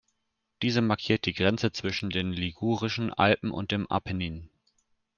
[0.63, 4.49] Diese markiert die Grenze zwischen den Ligurischen Alpen und dem Apennin.